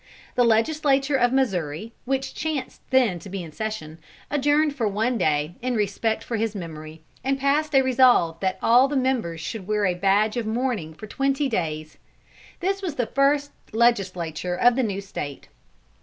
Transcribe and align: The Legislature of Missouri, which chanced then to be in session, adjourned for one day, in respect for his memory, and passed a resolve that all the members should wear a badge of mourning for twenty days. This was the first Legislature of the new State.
The 0.33 0.43
Legislature 0.43 1.15
of 1.15 1.31
Missouri, 1.31 1.93
which 2.05 2.33
chanced 2.33 2.81
then 2.89 3.19
to 3.19 3.29
be 3.29 3.43
in 3.43 3.51
session, 3.51 3.99
adjourned 4.31 4.73
for 4.73 4.87
one 4.87 5.15
day, 5.19 5.53
in 5.61 5.75
respect 5.75 6.23
for 6.23 6.37
his 6.37 6.55
memory, 6.55 7.03
and 7.23 7.39
passed 7.39 7.75
a 7.75 7.83
resolve 7.83 8.39
that 8.39 8.57
all 8.63 8.87
the 8.87 8.95
members 8.97 9.41
should 9.41 9.67
wear 9.67 9.85
a 9.85 9.93
badge 9.93 10.37
of 10.37 10.47
mourning 10.47 10.95
for 10.95 11.05
twenty 11.05 11.47
days. 11.47 11.99
This 12.61 12.81
was 12.81 12.95
the 12.95 13.05
first 13.05 13.51
Legislature 13.73 14.55
of 14.55 14.75
the 14.75 14.81
new 14.81 15.01
State. 15.01 15.49